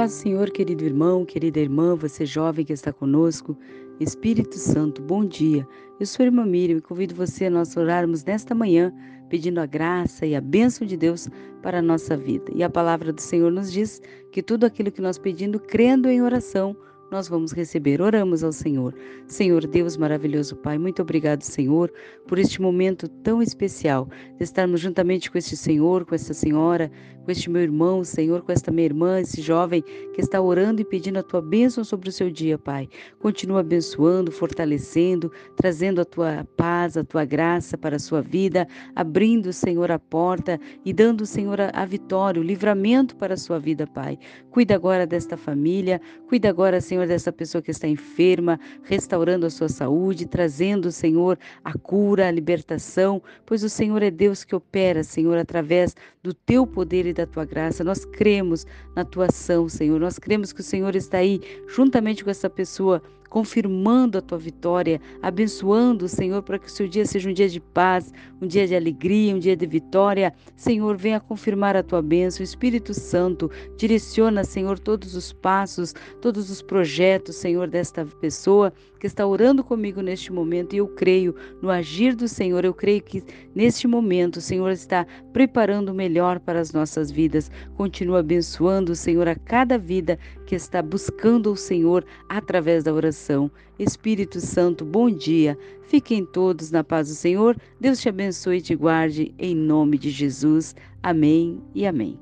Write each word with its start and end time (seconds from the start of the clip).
paz 0.00 0.12
do 0.12 0.16
Senhor, 0.22 0.50
querido 0.50 0.82
irmão, 0.82 1.26
querida 1.26 1.60
irmã, 1.60 1.94
você 1.94 2.24
jovem 2.24 2.64
que 2.64 2.72
está 2.72 2.90
conosco, 2.90 3.54
Espírito 4.00 4.56
Santo, 4.56 5.02
bom 5.02 5.22
dia. 5.22 5.68
Eu 6.00 6.06
sou 6.06 6.22
a 6.22 6.26
irmã 6.26 6.42
Miriam 6.46 6.78
e 6.78 6.80
convido 6.80 7.14
você 7.14 7.44
a 7.44 7.50
nós 7.50 7.76
orarmos 7.76 8.24
nesta 8.24 8.54
manhã, 8.54 8.90
pedindo 9.28 9.60
a 9.60 9.66
graça 9.66 10.24
e 10.24 10.34
a 10.34 10.40
bênção 10.40 10.86
de 10.86 10.96
Deus 10.96 11.28
para 11.60 11.80
a 11.80 11.82
nossa 11.82 12.16
vida. 12.16 12.50
E 12.54 12.62
a 12.62 12.70
palavra 12.70 13.12
do 13.12 13.20
Senhor 13.20 13.52
nos 13.52 13.70
diz 13.70 14.00
que 14.32 14.42
tudo 14.42 14.64
aquilo 14.64 14.90
que 14.90 15.02
nós 15.02 15.18
pedimos, 15.18 15.60
crendo 15.68 16.08
em 16.08 16.22
oração, 16.22 16.74
nós 17.10 17.28
vamos 17.28 17.52
receber. 17.52 18.00
Oramos 18.00 18.44
ao 18.44 18.52
Senhor. 18.52 18.94
Senhor 19.26 19.66
Deus 19.66 19.96
maravilhoso 19.96 20.56
Pai, 20.56 20.78
muito 20.78 21.02
obrigado, 21.02 21.42
Senhor, 21.42 21.92
por 22.26 22.38
este 22.38 22.60
momento 22.60 23.08
tão 23.08 23.42
especial 23.42 24.08
de 24.36 24.44
estarmos 24.44 24.80
juntamente 24.80 25.30
com 25.30 25.38
este 25.38 25.56
Senhor, 25.56 26.04
com 26.04 26.14
esta 26.14 26.34
senhora, 26.34 26.90
com 27.24 27.30
este 27.30 27.50
meu 27.50 27.62
irmão, 27.62 28.02
Senhor, 28.02 28.42
com 28.42 28.52
esta 28.52 28.70
minha 28.70 28.86
irmã, 28.86 29.20
esse 29.20 29.40
jovem 29.40 29.82
que 30.14 30.20
está 30.20 30.40
orando 30.40 30.80
e 30.80 30.84
pedindo 30.84 31.18
a 31.18 31.22
tua 31.22 31.40
bênção 31.40 31.84
sobre 31.84 32.08
o 32.08 32.12
seu 32.12 32.30
dia, 32.30 32.58
Pai. 32.58 32.88
Continua 33.18 33.60
abençoando, 33.60 34.32
fortalecendo, 34.32 35.30
trazendo 35.56 36.00
a 36.00 36.04
tua 36.04 36.46
paz, 36.56 36.96
a 36.96 37.04
tua 37.04 37.24
graça 37.24 37.76
para 37.76 37.96
a 37.96 37.98
sua 37.98 38.20
vida, 38.22 38.66
abrindo, 38.96 39.52
Senhor, 39.52 39.90
a 39.90 39.98
porta 39.98 40.58
e 40.84 40.92
dando, 40.92 41.26
Senhor, 41.26 41.58
a 41.60 41.84
vitória, 41.84 42.40
o 42.40 42.44
livramento 42.44 43.16
para 43.16 43.34
a 43.34 43.38
sua 43.38 43.58
vida, 43.58 43.86
Pai. 43.86 44.18
Cuida 44.50 44.74
agora 44.74 45.06
desta 45.06 45.36
família, 45.36 46.00
cuida 46.28 46.48
agora, 46.48 46.80
Senhor, 46.80 46.99
dessa 47.06 47.32
pessoa 47.32 47.62
que 47.62 47.70
está 47.70 47.86
enferma, 47.86 48.58
restaurando 48.84 49.46
a 49.46 49.50
sua 49.50 49.68
saúde, 49.68 50.26
trazendo, 50.26 50.90
Senhor, 50.90 51.38
a 51.64 51.76
cura, 51.76 52.28
a 52.28 52.30
libertação, 52.30 53.22
pois 53.44 53.62
o 53.62 53.68
Senhor 53.68 54.02
é 54.02 54.10
Deus 54.10 54.44
que 54.44 54.54
opera, 54.54 55.02
Senhor, 55.02 55.36
através 55.38 55.94
do 56.22 56.34
teu 56.34 56.66
poder 56.66 57.06
e 57.06 57.12
da 57.12 57.26
tua 57.26 57.44
graça. 57.44 57.84
Nós 57.84 58.04
cremos 58.04 58.66
na 58.94 59.04
tua 59.04 59.26
ação, 59.26 59.68
Senhor. 59.68 59.98
Nós 60.00 60.18
cremos 60.18 60.52
que 60.52 60.60
o 60.60 60.64
Senhor 60.64 60.94
está 60.94 61.18
aí 61.18 61.40
juntamente 61.66 62.24
com 62.24 62.30
essa 62.30 62.50
pessoa 62.50 63.02
confirmando 63.30 64.18
a 64.18 64.20
tua 64.20 64.36
vitória, 64.36 65.00
abençoando, 65.22 66.08
Senhor, 66.08 66.42
para 66.42 66.58
que 66.58 66.66
o 66.66 66.70
seu 66.70 66.88
dia 66.88 67.06
seja 67.06 67.30
um 67.30 67.32
dia 67.32 67.48
de 67.48 67.60
paz, 67.60 68.12
um 68.42 68.46
dia 68.46 68.66
de 68.66 68.74
alegria, 68.74 69.34
um 69.34 69.38
dia 69.38 69.56
de 69.56 69.66
vitória. 69.66 70.34
Senhor, 70.56 70.96
venha 70.96 71.20
confirmar 71.20 71.76
a 71.76 71.82
tua 71.82 72.02
bênção. 72.02 72.42
Espírito 72.42 72.92
Santo, 72.92 73.48
direciona, 73.76 74.42
Senhor, 74.42 74.78
todos 74.78 75.14
os 75.14 75.32
passos, 75.32 75.94
todos 76.20 76.50
os 76.50 76.60
projetos, 76.60 77.36
Senhor, 77.36 77.68
desta 77.68 78.04
pessoa 78.04 78.72
que 78.98 79.06
está 79.06 79.26
orando 79.26 79.64
comigo 79.64 80.02
neste 80.02 80.32
momento. 80.32 80.74
E 80.74 80.78
eu 80.78 80.88
creio 80.88 81.34
no 81.62 81.70
agir 81.70 82.14
do 82.14 82.26
Senhor, 82.26 82.64
eu 82.64 82.74
creio 82.74 83.00
que 83.00 83.22
neste 83.54 83.86
momento 83.86 84.36
o 84.36 84.40
Senhor 84.40 84.70
está 84.70 85.06
preparando 85.32 85.90
o 85.90 85.94
melhor 85.94 86.40
para 86.40 86.60
as 86.60 86.72
nossas 86.72 87.10
vidas. 87.10 87.50
Continua 87.76 88.18
abençoando, 88.18 88.94
Senhor, 88.94 89.28
a 89.28 89.36
cada 89.36 89.78
vida 89.78 90.18
que 90.50 90.56
está 90.56 90.82
buscando 90.82 91.52
o 91.52 91.56
Senhor 91.56 92.04
através 92.28 92.82
da 92.82 92.92
oração. 92.92 93.48
Espírito 93.78 94.40
Santo, 94.40 94.84
bom 94.84 95.08
dia. 95.08 95.56
Fiquem 95.82 96.26
todos 96.26 96.72
na 96.72 96.82
paz 96.82 97.06
do 97.06 97.14
Senhor. 97.14 97.56
Deus 97.80 98.00
te 98.00 98.08
abençoe 98.08 98.56
e 98.56 98.60
te 98.60 98.74
guarde, 98.74 99.32
em 99.38 99.54
nome 99.54 99.96
de 99.96 100.10
Jesus. 100.10 100.74
Amém 101.04 101.62
e 101.72 101.86
amém. 101.86 102.18